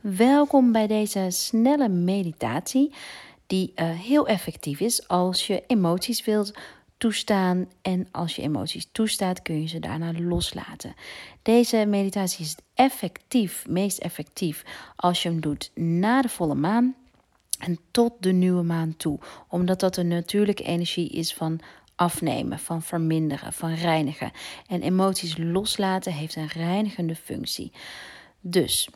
Welkom 0.00 0.72
bij 0.72 0.86
deze 0.86 1.26
snelle 1.28 1.88
meditatie, 1.88 2.92
die 3.46 3.72
uh, 3.76 3.90
heel 3.90 4.26
effectief 4.26 4.80
is 4.80 5.08
als 5.08 5.46
je 5.46 5.62
emoties 5.66 6.24
wilt 6.24 6.54
toestaan. 6.96 7.68
En 7.82 8.08
als 8.10 8.36
je 8.36 8.42
emoties 8.42 8.88
toestaat, 8.92 9.42
kun 9.42 9.60
je 9.60 9.68
ze 9.68 9.78
daarna 9.78 10.12
loslaten. 10.18 10.94
Deze 11.42 11.84
meditatie 11.88 12.44
is 12.44 12.56
effectief, 12.74 13.66
meest 13.68 13.98
effectief, 13.98 14.64
als 14.96 15.22
je 15.22 15.28
hem 15.28 15.40
doet 15.40 15.70
na 15.74 16.22
de 16.22 16.28
volle 16.28 16.54
maan 16.54 16.94
en 17.58 17.78
tot 17.90 18.12
de 18.20 18.32
nieuwe 18.32 18.62
maan 18.62 18.96
toe. 18.96 19.18
Omdat 19.48 19.80
dat 19.80 19.96
een 19.96 20.08
natuurlijke 20.08 20.64
energie 20.64 21.08
is 21.08 21.34
van 21.34 21.60
afnemen, 21.94 22.58
van 22.58 22.82
verminderen, 22.82 23.52
van 23.52 23.74
reinigen. 23.74 24.32
En 24.66 24.82
emoties 24.82 25.36
loslaten 25.38 26.12
heeft 26.12 26.36
een 26.36 26.48
reinigende 26.48 27.14
functie. 27.14 27.72
Dus 28.40 28.88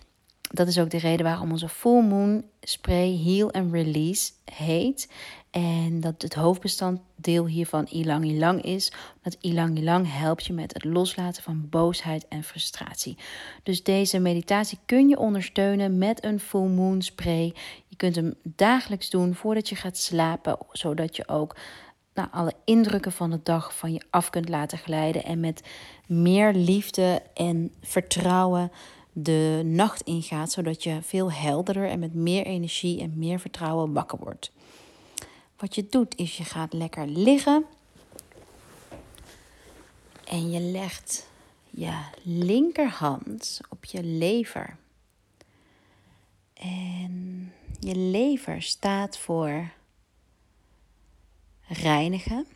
dat 0.53 0.69
is 0.69 0.79
ook 0.79 0.91
de 0.91 0.99
reden 0.99 1.27
waarom 1.27 1.51
onze 1.51 1.69
Full 1.69 2.03
Moon 2.03 2.45
Spray 2.61 3.21
Heal 3.25 3.52
and 3.52 3.73
Release 3.73 4.33
heet. 4.45 5.09
En 5.51 6.01
dat 6.01 6.23
het 6.23 6.35
hoofdbestanddeel 6.35 7.47
hiervan 7.47 7.87
ilang 7.91 8.25
ilang 8.25 8.62
is. 8.62 8.93
Dat 9.23 9.37
ilang 9.41 9.79
ilang 9.79 10.12
helpt 10.19 10.47
je 10.47 10.52
met 10.52 10.75
het 10.75 10.85
loslaten 10.85 11.43
van 11.43 11.66
boosheid 11.71 12.29
en 12.29 12.45
frustratie. 12.45 13.16
Dus 13.62 13.83
deze 13.83 14.19
meditatie 14.19 14.79
kun 14.87 15.09
je 15.09 15.19
ondersteunen 15.19 15.99
met 15.99 16.25
een 16.25 16.41
Full 16.41 16.69
Moon 16.69 17.02
Spray. 17.02 17.55
Je 17.87 17.97
kunt 17.97 18.16
hem 18.16 18.35
dagelijks 18.43 19.11
doen 19.11 19.35
voordat 19.35 19.69
je 19.69 19.77
gaat 19.77 19.97
slapen, 19.97 20.59
zodat 20.73 21.16
je 21.16 21.29
ook 21.29 21.57
nou, 22.15 22.29
alle 22.30 22.52
indrukken 22.65 23.13
van 23.13 23.30
de 23.30 23.41
dag 23.43 23.77
van 23.77 23.93
je 23.93 24.02
af 24.11 24.30
kunt 24.30 24.49
laten 24.49 24.79
glijden. 24.79 25.24
En 25.24 25.41
met 25.41 25.63
meer 26.07 26.52
liefde 26.52 27.23
en 27.35 27.73
vertrouwen 27.80 28.71
de 29.16 29.62
nacht 29.64 30.00
ingaat, 30.00 30.52
zodat 30.52 30.82
je 30.82 30.98
veel 31.02 31.32
helderder 31.32 31.88
en 31.88 31.98
met 31.98 32.14
meer 32.14 32.46
energie 32.46 33.00
en 33.00 33.18
meer 33.18 33.40
vertrouwen 33.40 33.92
wakker 33.92 34.18
wordt. 34.18 34.52
Wat 35.56 35.74
je 35.74 35.87
doet 35.87 36.16
is 36.16 36.37
je 36.37 36.45
gaat 36.45 36.73
lekker 36.73 37.06
liggen 37.06 37.65
en 40.24 40.51
je 40.51 40.60
legt 40.60 41.29
je 41.71 42.01
linkerhand 42.23 43.60
op 43.68 43.84
je 43.84 44.02
lever. 44.02 44.76
En 46.54 47.52
je 47.80 47.95
lever 47.96 48.62
staat 48.62 49.18
voor 49.18 49.73
reinigen. 51.68 52.46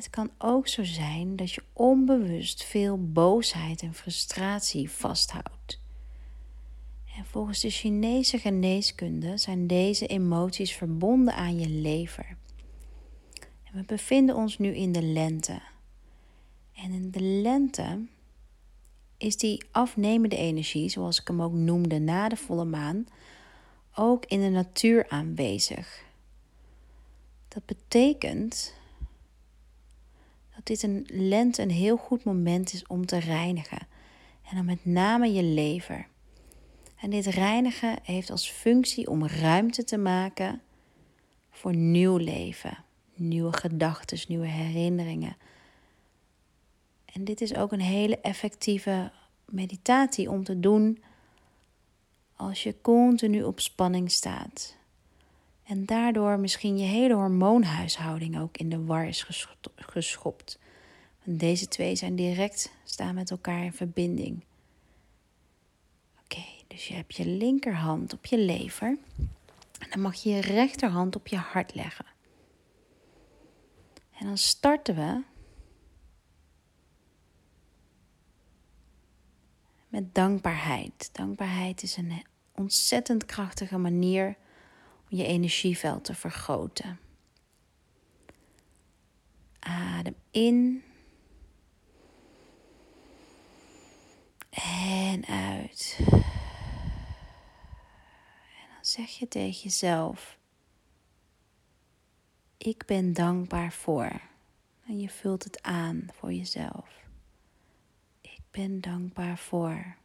Het 0.00 0.10
kan 0.10 0.30
ook 0.38 0.68
zo 0.68 0.84
zijn 0.84 1.36
dat 1.36 1.52
je 1.52 1.62
onbewust 1.72 2.64
veel 2.64 3.12
boosheid 3.12 3.82
en 3.82 3.94
frustratie 3.94 4.90
vasthoudt. 4.90 5.80
En 7.16 7.24
volgens 7.24 7.60
de 7.60 7.70
Chinese 7.70 8.38
geneeskunde 8.38 9.36
zijn 9.36 9.66
deze 9.66 10.06
emoties 10.06 10.72
verbonden 10.72 11.34
aan 11.34 11.58
je 11.58 11.68
lever. 11.68 12.36
En 13.64 13.72
we 13.72 13.82
bevinden 13.86 14.36
ons 14.36 14.58
nu 14.58 14.74
in 14.74 14.92
de 14.92 15.02
lente. 15.02 15.60
En 16.74 16.92
in 16.92 17.10
de 17.10 17.22
lente 17.22 18.06
is 19.16 19.36
die 19.36 19.64
afnemende 19.70 20.36
energie, 20.36 20.88
zoals 20.88 21.20
ik 21.20 21.28
hem 21.28 21.42
ook 21.42 21.52
noemde 21.52 21.98
na 21.98 22.28
de 22.28 22.36
volle 22.36 22.64
maan, 22.64 23.06
ook 23.94 24.24
in 24.26 24.40
de 24.40 24.48
natuur 24.48 25.08
aanwezig. 25.08 26.04
Dat 27.48 27.64
betekent 27.64 28.78
dat 30.60 30.78
dit 30.78 30.82
een 30.82 31.06
lente 31.08 31.62
een 31.62 31.70
heel 31.70 31.96
goed 31.96 32.24
moment 32.24 32.72
is 32.72 32.86
om 32.86 33.06
te 33.06 33.18
reinigen. 33.18 33.78
En 34.50 34.56
dan 34.56 34.64
met 34.64 34.84
name 34.84 35.32
je 35.32 35.42
lever. 35.42 36.06
En 36.96 37.10
dit 37.10 37.26
reinigen 37.26 37.98
heeft 38.02 38.30
als 38.30 38.50
functie 38.50 39.08
om 39.08 39.26
ruimte 39.26 39.84
te 39.84 39.98
maken 39.98 40.60
voor 41.50 41.74
nieuw 41.76 42.16
leven, 42.16 42.84
nieuwe 43.14 43.52
gedachten, 43.52 44.18
nieuwe 44.28 44.46
herinneringen. 44.46 45.36
En 47.04 47.24
dit 47.24 47.40
is 47.40 47.54
ook 47.54 47.72
een 47.72 47.80
hele 47.80 48.20
effectieve 48.20 49.12
meditatie 49.44 50.30
om 50.30 50.44
te 50.44 50.60
doen 50.60 51.02
als 52.36 52.62
je 52.62 52.80
continu 52.80 53.42
op 53.42 53.60
spanning 53.60 54.10
staat. 54.10 54.76
En 55.70 55.84
daardoor 55.84 56.38
misschien 56.38 56.78
je 56.78 56.84
hele 56.84 57.14
hormoonhuishouding 57.14 58.40
ook 58.40 58.56
in 58.56 58.68
de 58.68 58.84
war 58.84 59.06
is 59.06 59.26
geschopt. 59.76 60.58
Deze 61.24 61.68
twee 61.68 61.96
zijn 61.96 62.16
direct, 62.16 62.72
staan 62.84 63.14
met 63.14 63.30
elkaar 63.30 63.64
in 63.64 63.72
verbinding. 63.72 64.44
Oké, 66.24 66.44
dus 66.66 66.88
je 66.88 66.94
hebt 66.94 67.16
je 67.16 67.26
linkerhand 67.26 68.12
op 68.12 68.26
je 68.26 68.38
lever. 68.38 68.98
En 69.78 69.90
dan 69.90 70.00
mag 70.00 70.14
je 70.14 70.30
je 70.30 70.40
rechterhand 70.40 71.16
op 71.16 71.26
je 71.26 71.36
hart 71.36 71.74
leggen. 71.74 72.06
En 74.18 74.26
dan 74.26 74.38
starten 74.38 74.94
we 74.94 75.22
met 79.88 80.14
dankbaarheid. 80.14 81.10
Dankbaarheid 81.12 81.82
is 81.82 81.96
een 81.96 82.22
ontzettend 82.54 83.24
krachtige 83.24 83.78
manier 83.78 84.36
je 85.10 85.24
energieveld 85.24 86.04
te 86.04 86.14
vergroten. 86.14 86.98
Adem 89.58 90.14
in. 90.30 90.84
En 94.50 95.26
uit. 95.26 95.96
En 95.98 96.08
dan 98.74 98.84
zeg 98.84 99.08
je 99.08 99.28
tegen 99.28 99.62
jezelf: 99.62 100.38
Ik 102.58 102.86
ben 102.86 103.12
dankbaar 103.12 103.72
voor. 103.72 104.20
En 104.86 105.00
je 105.00 105.08
vult 105.08 105.44
het 105.44 105.62
aan 105.62 106.06
voor 106.12 106.32
jezelf. 106.32 107.04
Ik 108.20 108.40
ben 108.50 108.80
dankbaar 108.80 109.38
voor. 109.38 109.96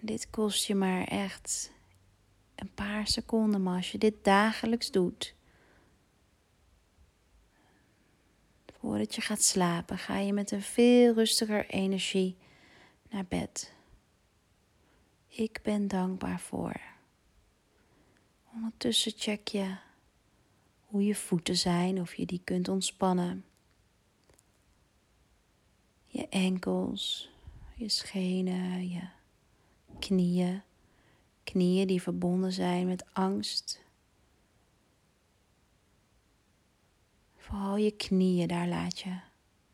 Dit 0.00 0.30
kost 0.30 0.66
je 0.66 0.74
maar 0.74 1.04
echt 1.04 1.72
een 2.54 2.74
paar 2.74 3.06
seconden, 3.06 3.62
maar 3.62 3.76
als 3.76 3.92
je 3.92 3.98
dit 3.98 4.24
dagelijks 4.24 4.90
doet, 4.90 5.34
voordat 8.78 9.14
je 9.14 9.20
gaat 9.20 9.42
slapen, 9.42 9.98
ga 9.98 10.18
je 10.18 10.32
met 10.32 10.50
een 10.50 10.62
veel 10.62 11.14
rustiger 11.14 11.66
energie 11.66 12.36
naar 13.10 13.26
bed. 13.26 13.74
Ik 15.28 15.60
ben 15.62 15.88
dankbaar 15.88 16.40
voor. 16.40 16.80
Ondertussen 18.54 19.12
check 19.16 19.48
je 19.48 19.76
hoe 20.84 21.04
je 21.04 21.14
voeten 21.14 21.56
zijn, 21.56 22.00
of 22.00 22.14
je 22.14 22.26
die 22.26 22.40
kunt 22.44 22.68
ontspannen. 22.68 23.44
Je 26.06 26.28
enkels, 26.28 27.30
je 27.74 27.88
schenen, 27.88 28.88
je 28.88 29.08
knieën. 29.98 30.62
Knieën 31.44 31.86
die 31.86 32.02
verbonden 32.02 32.52
zijn 32.52 32.86
met 32.86 33.04
angst. 33.12 33.84
Vooral 37.36 37.76
je 37.76 37.90
knieën, 37.90 38.48
daar 38.48 38.68
laat 38.68 38.98
je 38.98 39.20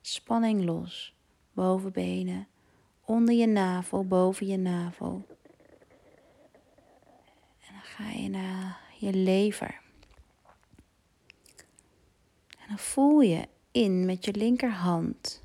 spanning 0.01 0.65
los. 0.65 1.15
Bovenbenen, 1.53 2.49
onder 3.05 3.35
je 3.35 3.47
navel, 3.47 4.07
boven 4.07 4.47
je 4.47 4.57
navel. 4.57 5.27
En 7.61 7.73
dan 7.73 7.83
ga 7.83 8.11
je 8.11 8.29
naar 8.29 8.81
je 8.99 9.13
lever. 9.13 9.81
En 12.59 12.69
dan 12.69 12.79
voel 12.79 13.21
je 13.21 13.49
in 13.71 14.05
met 14.05 14.25
je 14.25 14.35
linkerhand 14.35 15.43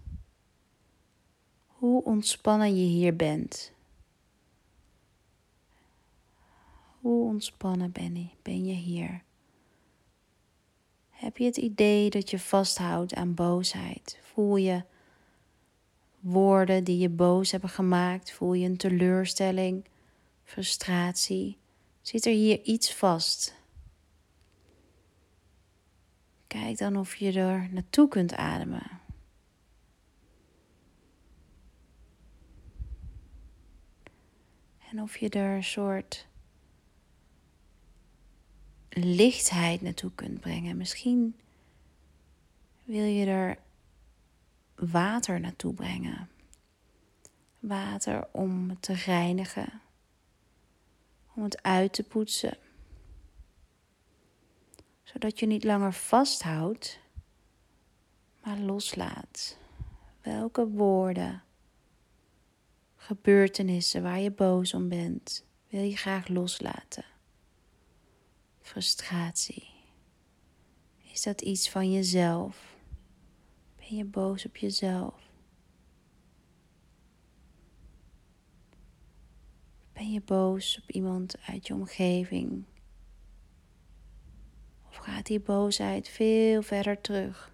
hoe 1.79 2.03
ontspannen 2.03 2.75
je 2.75 2.85
hier 2.85 3.15
bent. 3.15 3.71
Hoe 7.01 7.25
ontspannen 7.25 7.91
ben 7.91 8.15
je, 8.15 8.27
ben 8.41 8.65
je 8.65 8.73
hier? 8.73 9.23
Heb 11.09 11.37
je 11.37 11.45
het 11.45 11.57
idee 11.57 12.09
dat 12.09 12.29
je 12.29 12.39
vasthoudt 12.39 13.13
aan 13.13 13.33
boosheid? 13.33 14.19
Voel 14.21 14.55
je 14.55 14.83
woorden 16.19 16.83
die 16.83 16.97
je 16.97 17.09
boos 17.09 17.51
hebben 17.51 17.69
gemaakt? 17.69 18.31
Voel 18.31 18.53
je 18.53 18.65
een 18.65 18.77
teleurstelling, 18.77 19.85
frustratie? 20.43 21.57
Zit 22.01 22.25
er 22.25 22.33
hier 22.33 22.61
iets 22.61 22.93
vast? 22.93 23.57
Kijk 26.47 26.77
dan 26.77 26.97
of 26.97 27.15
je 27.15 27.31
er 27.31 27.69
naartoe 27.71 28.07
kunt 28.07 28.33
ademen. 28.33 28.99
En 34.91 35.01
of 35.01 35.17
je 35.17 35.29
er 35.29 35.55
een 35.55 35.63
soort 35.63 36.27
lichtheid 38.89 39.81
naartoe 39.81 40.11
kunt 40.15 40.39
brengen. 40.39 40.77
Misschien 40.77 41.35
wil 42.83 43.03
je 43.03 43.25
er 43.25 43.57
water 44.75 45.39
naartoe 45.39 45.73
brengen. 45.73 46.29
Water 47.59 48.27
om 48.31 48.79
te 48.79 48.93
reinigen, 48.93 49.81
om 51.35 51.43
het 51.43 51.63
uit 51.63 51.93
te 51.93 52.03
poetsen, 52.03 52.57
zodat 55.03 55.39
je 55.39 55.45
niet 55.45 55.63
langer 55.63 55.93
vasthoudt, 55.93 56.99
maar 58.43 58.57
loslaat. 58.57 59.57
Welke 60.21 60.67
woorden, 60.67 61.43
gebeurtenissen 62.95 64.03
waar 64.03 64.19
je 64.19 64.31
boos 64.31 64.73
om 64.73 64.89
bent, 64.89 65.45
wil 65.67 65.83
je 65.83 65.97
graag 65.97 66.27
loslaten? 66.27 67.05
Frustratie. 68.69 69.69
Is 71.11 71.21
dat 71.23 71.41
iets 71.41 71.69
van 71.69 71.91
jezelf? 71.91 72.75
Ben 73.75 73.95
je 73.95 74.05
boos 74.05 74.45
op 74.45 74.57
jezelf? 74.57 75.31
Ben 79.93 80.11
je 80.11 80.21
boos 80.21 80.79
op 80.81 80.91
iemand 80.91 81.35
uit 81.45 81.67
je 81.67 81.73
omgeving? 81.73 82.63
Of 84.89 84.95
gaat 84.95 85.25
die 85.25 85.39
boosheid 85.39 86.07
veel 86.07 86.61
verder 86.61 87.01
terug 87.01 87.53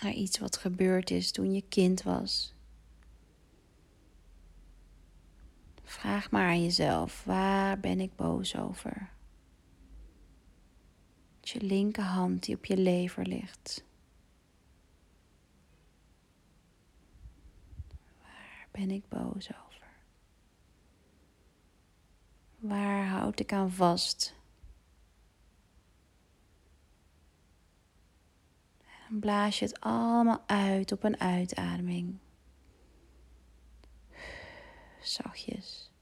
naar 0.00 0.12
iets 0.12 0.38
wat 0.38 0.56
gebeurd 0.56 1.10
is 1.10 1.30
toen 1.30 1.52
je 1.52 1.64
kind 1.68 2.02
was? 2.02 2.53
Vraag 5.94 6.30
maar 6.30 6.46
aan 6.46 6.62
jezelf, 6.62 7.24
waar 7.24 7.80
ben 7.80 8.00
ik 8.00 8.16
boos 8.16 8.56
over? 8.56 9.12
je 11.40 11.60
linkerhand 11.60 12.42
die 12.44 12.56
op 12.56 12.64
je 12.64 12.76
lever 12.76 13.26
ligt. 13.26 13.84
Waar 18.20 18.68
ben 18.70 18.90
ik 18.90 19.08
boos 19.08 19.48
over? 19.48 19.86
Waar 22.58 23.06
houd 23.06 23.40
ik 23.40 23.52
aan 23.52 23.72
vast? 23.72 24.34
Blaas 29.08 29.58
je 29.58 29.64
het 29.64 29.80
allemaal 29.80 30.42
uit 30.46 30.92
op 30.92 31.04
een 31.04 31.20
uitademing. 31.20 32.18
Zachtjes. 35.04 35.92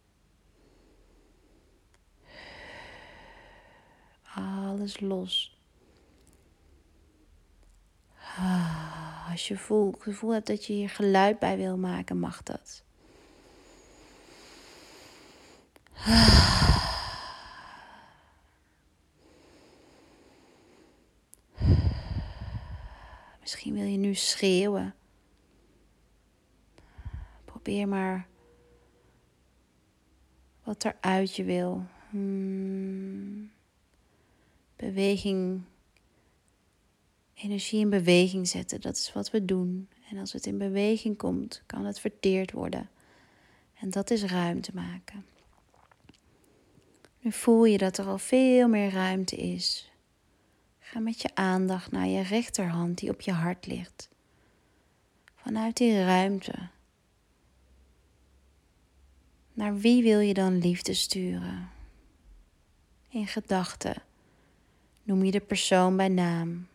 alles 4.35 5.01
los. 5.01 5.57
Ah, 8.37 9.31
als 9.31 9.49
je 9.49 9.59
voel, 9.59 9.91
het 9.93 10.03
gevoel 10.03 10.33
hebt 10.33 10.47
dat 10.47 10.67
je 10.67 10.73
hier 10.73 10.91
geluid 10.91 11.39
bij 11.39 11.57
wil 11.57 11.77
maken, 11.77 12.19
mag 12.19 12.43
dat. 12.43 12.85
Misschien 23.41 23.75
wil 23.75 23.85
je 23.85 23.97
nu 23.97 24.15
schreeuwen. 24.15 24.95
Probeer 27.45 27.89
maar 27.89 28.27
wat 30.65 30.85
er 30.85 30.97
uit 31.01 31.37
je 31.37 31.45
wil. 31.45 31.85
Hmm 32.11 33.51
beweging, 34.87 35.63
energie 37.35 37.81
in 37.81 37.91
beweging 37.91 38.49
zetten. 38.49 38.81
Dat 38.81 38.97
is 38.97 39.13
wat 39.13 39.31
we 39.31 39.45
doen. 39.45 39.89
En 40.11 40.19
als 40.19 40.33
het 40.33 40.47
in 40.47 40.59
beweging 40.59 41.17
komt, 41.17 41.63
kan 41.67 41.85
het 41.85 42.01
verteerd 42.01 42.53
worden. 42.53 42.91
En 43.81 43.91
dat 43.91 44.11
is 44.11 44.25
ruimte 44.25 44.71
maken. 44.75 45.25
Nu 47.21 47.33
voel 47.33 47.65
je 47.65 47.79
dat 47.79 47.99
er 47.99 48.07
al 48.07 48.19
veel 48.19 48.69
meer 48.69 48.91
ruimte 48.91 49.37
is. 49.37 49.93
Ga 50.79 50.99
met 50.99 51.23
je 51.23 51.35
aandacht 51.35 51.91
naar 51.91 52.07
je 52.07 52.23
rechterhand 52.23 52.99
die 52.99 53.11
op 53.11 53.21
je 53.21 53.33
hart 53.33 53.67
ligt. 53.67 54.09
Vanuit 55.35 55.77
die 55.77 56.05
ruimte. 56.05 56.55
Naar 59.63 59.77
wie 59.77 60.03
wil 60.03 60.21
je 60.21 60.35
dan 60.35 60.59
liefde 60.59 60.95
sturen? 60.95 61.71
In 63.09 63.27
gedachten 63.27 64.03
Noem 65.03 65.25
je 65.25 65.31
de 65.31 65.41
persoon 65.41 65.97
bij 65.97 66.09
naam. 66.09 66.69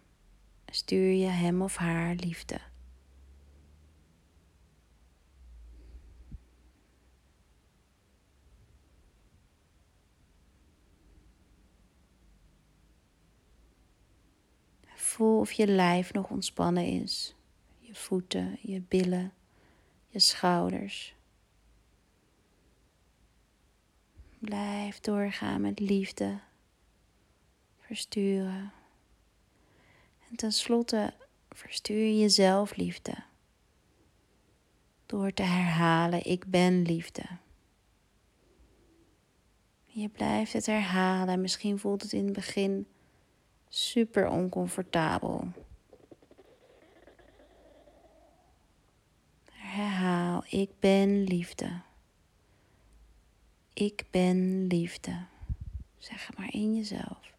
Stuur 0.65 1.11
je 1.11 1.25
hem 1.25 1.61
of 1.61 1.75
haar 1.75 2.15
liefde. 2.15 2.59
Voel 14.95 15.39
of 15.39 15.51
je 15.51 15.67
lijf 15.67 16.13
nog 16.13 16.29
ontspannen 16.29 16.85
is. 16.85 17.35
Je 17.79 17.95
voeten, 17.95 18.59
je 18.61 18.81
billen, 18.81 19.33
je 20.07 20.19
schouders. 20.19 21.16
Blijf 24.39 24.99
doorgaan 24.99 25.61
met 25.61 25.79
liefde 25.79 26.39
versturen. 27.79 28.71
En 30.29 30.35
tenslotte 30.35 31.13
verstuur 31.49 32.05
je 32.05 32.19
jezelf 32.19 32.75
liefde. 32.75 33.13
Door 35.05 35.33
te 35.33 35.43
herhalen, 35.43 36.25
ik 36.25 36.45
ben 36.45 36.81
liefde. 36.81 37.23
Je 39.85 40.09
blijft 40.09 40.53
het 40.53 40.65
herhalen 40.65 41.33
en 41.33 41.41
misschien 41.41 41.79
voelt 41.79 42.01
het 42.01 42.13
in 42.13 42.25
het 42.25 42.33
begin 42.33 42.87
super 43.69 44.29
oncomfortabel. 44.29 45.47
Herhaal, 49.51 50.43
ik 50.49 50.69
ben 50.79 51.23
liefde. 51.23 51.86
Ik 53.77 54.05
ben 54.09 54.67
liefde. 54.67 55.25
Zeg 55.97 56.37
maar 56.37 56.53
in 56.53 56.75
jezelf. 56.75 57.33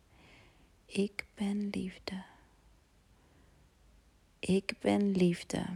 Ik 0.87 1.26
ben 1.35 1.69
liefde. 1.70 2.23
Ik 4.38 4.75
ben 4.81 5.11
liefde. 5.11 5.67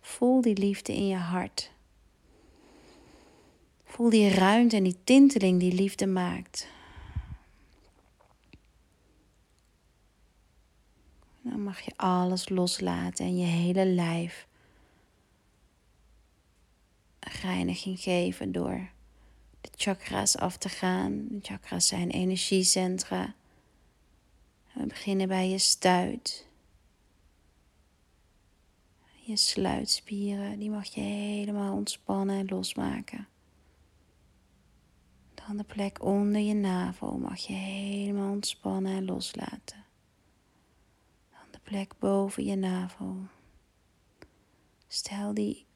Voel 0.00 0.40
die 0.40 0.56
liefde 0.56 0.94
in 0.94 1.06
je 1.06 1.16
hart. 1.16 1.70
Voel 3.84 4.10
die 4.10 4.28
ruimte 4.28 4.76
en 4.76 4.82
die 4.82 4.98
tinteling 5.04 5.60
die 5.60 5.72
liefde 5.72 6.06
maakt. 6.06 6.68
Dan 11.40 11.62
mag 11.62 11.80
je 11.80 11.92
alles 11.96 12.48
loslaten 12.48 13.26
en 13.26 13.38
je 13.38 13.46
hele 13.46 13.86
lijf 13.86 14.46
reiniging 17.20 18.00
geven 18.00 18.52
door 18.52 18.94
chakra's 19.76 20.36
af 20.36 20.56
te 20.56 20.68
gaan. 20.68 21.28
Chakra's 21.42 21.86
zijn 21.86 22.10
energiecentra 22.10 23.34
we 24.76 24.86
beginnen 24.86 25.28
bij 25.28 25.48
je 25.48 25.58
stuit. 25.58 26.46
Je 29.20 29.36
sluitspieren, 29.36 30.58
die 30.58 30.70
mag 30.70 30.86
je 30.86 31.00
helemaal 31.00 31.74
ontspannen 31.74 32.38
en 32.38 32.46
losmaken. 32.46 33.28
Dan 35.34 35.56
de 35.56 35.64
plek 35.64 36.02
onder 36.02 36.40
je 36.40 36.54
navel 36.54 37.18
mag 37.18 37.38
je 37.38 37.52
helemaal 37.52 38.30
ontspannen 38.30 38.96
en 38.96 39.04
loslaten. 39.04 39.84
Dan 41.30 41.50
de 41.50 41.60
plek 41.62 41.98
boven 41.98 42.44
je 42.44 42.56
navel. 42.56 43.16
Stel 44.86 45.34
die 45.34 45.66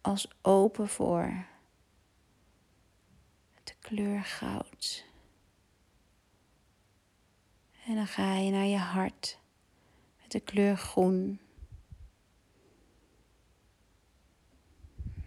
als 0.00 0.28
open 0.42 0.88
voor. 0.88 1.46
Kleur 3.88 4.24
goud. 4.24 5.04
En 7.86 7.94
dan 7.94 8.06
ga 8.06 8.34
je 8.34 8.50
naar 8.50 8.64
je 8.64 8.76
hart 8.76 9.38
met 10.22 10.30
de 10.30 10.40
kleur 10.40 10.76
groen. 10.76 11.40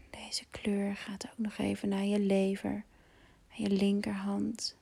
Deze 0.09 0.45
kleur 0.49 0.95
gaat 0.95 1.25
ook 1.31 1.37
nog 1.37 1.57
even 1.57 1.89
naar 1.89 2.03
je 2.03 2.19
lever, 2.19 2.83
je 3.47 3.69
linkerhand. 3.69 4.77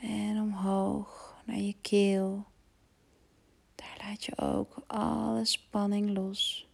En 0.00 0.40
omhoog 0.40 1.36
naar 1.44 1.58
je 1.58 1.76
keel. 1.80 2.46
Laat 4.06 4.24
je 4.24 4.38
ook 4.38 4.76
alle 4.86 5.44
spanning 5.44 6.10
los. 6.10 6.66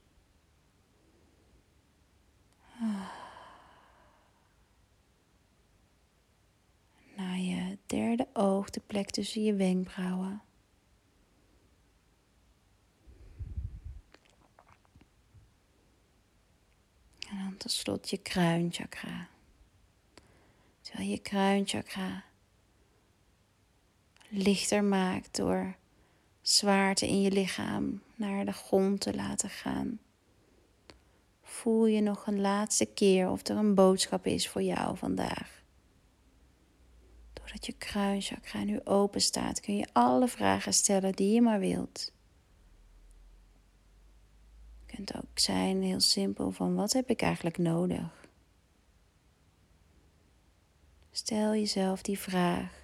derde 7.92 8.28
oog, 8.32 8.70
de 8.70 8.80
plek 8.86 9.10
tussen 9.10 9.44
je 9.44 9.54
wenkbrauwen. 9.54 10.42
En 17.28 17.38
dan 17.38 17.56
tot 17.56 17.70
slot 17.70 18.10
je 18.10 18.18
kruinchakra. 18.18 19.28
Terwijl 20.80 21.08
je 21.08 21.18
kruinchakra 21.18 22.24
lichter 24.28 24.84
maakt 24.84 25.36
door 25.36 25.76
zwaarte 26.42 27.08
in 27.08 27.20
je 27.20 27.30
lichaam 27.30 28.02
naar 28.14 28.44
de 28.44 28.52
grond 28.52 29.00
te 29.00 29.14
laten 29.14 29.50
gaan. 29.50 29.98
Voel 31.42 31.86
je 31.86 32.00
nog 32.00 32.26
een 32.26 32.40
laatste 32.40 32.86
keer 32.86 33.30
of 33.30 33.46
er 33.46 33.56
een 33.56 33.74
boodschap 33.74 34.26
is 34.26 34.48
voor 34.48 34.62
jou 34.62 34.96
vandaag. 34.96 35.62
Doordat 37.32 37.66
je 37.66 37.72
kruinchakra 37.72 38.64
nu 38.64 38.80
open 38.84 39.20
staat, 39.20 39.60
kun 39.60 39.76
je 39.76 39.88
alle 39.92 40.28
vragen 40.28 40.74
stellen 40.74 41.12
die 41.12 41.34
je 41.34 41.40
maar 41.40 41.60
wilt. 41.60 42.12
Het 44.86 44.96
kunt 44.96 45.16
ook 45.16 45.38
zijn 45.38 45.82
heel 45.82 46.00
simpel 46.00 46.50
van 46.50 46.74
wat 46.74 46.92
heb 46.92 47.10
ik 47.10 47.22
eigenlijk 47.22 47.58
nodig? 47.58 48.26
Stel 51.10 51.52
jezelf 51.54 52.02
die 52.02 52.18
vraag. 52.18 52.81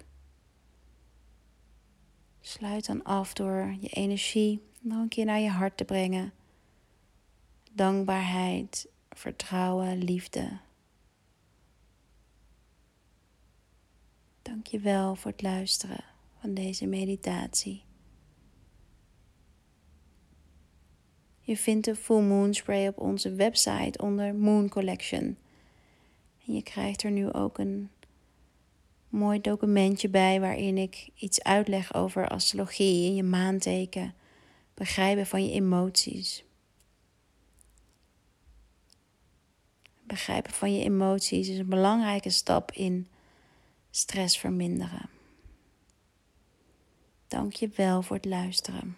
Sluit 2.49 2.85
dan 2.85 3.03
af 3.03 3.33
door 3.33 3.75
je 3.79 3.89
energie 3.89 4.61
nog 4.81 5.01
een 5.01 5.07
keer 5.07 5.25
naar 5.25 5.39
je 5.39 5.49
hart 5.49 5.77
te 5.77 5.85
brengen. 5.85 6.33
Dankbaarheid, 7.71 8.87
vertrouwen, 9.09 10.03
liefde. 10.03 10.59
Dank 14.41 14.67
je 14.67 14.79
wel 14.79 15.15
voor 15.15 15.31
het 15.31 15.41
luisteren 15.41 16.03
van 16.39 16.53
deze 16.53 16.85
meditatie. 16.85 17.83
Je 21.39 21.57
vindt 21.57 21.85
de 21.85 21.95
Full 21.95 22.21
Moon 22.21 22.53
Spray 22.53 22.87
op 22.87 22.97
onze 22.97 23.33
website 23.33 24.03
onder 24.03 24.35
Moon 24.35 24.69
Collection. 24.69 25.37
En 26.45 26.53
je 26.53 26.63
krijgt 26.63 27.03
er 27.03 27.11
nu 27.11 27.31
ook 27.31 27.57
een 27.57 27.89
mooi 29.09 29.41
documentje 29.41 30.09
bij 30.09 30.39
waarin 30.39 30.77
ik 30.77 31.09
iets 31.15 31.43
uitleg 31.43 31.93
over 31.93 32.27
astrologie 32.27 33.07
en 33.07 33.15
je 33.15 33.23
maanteken, 33.23 34.13
begrijpen 34.73 35.25
van 35.25 35.45
je 35.45 35.51
emoties. 35.51 36.43
Begrijpen 40.03 40.53
van 40.53 40.75
je 40.75 40.83
emoties 40.83 41.49
is 41.49 41.57
een 41.57 41.69
belangrijke 41.69 42.29
stap 42.29 42.71
in 42.71 43.07
stress 43.91 44.37
verminderen. 44.37 45.09
Dank 47.27 47.53
je 47.53 47.69
wel 47.75 48.01
voor 48.01 48.15
het 48.15 48.25
luisteren. 48.25 48.97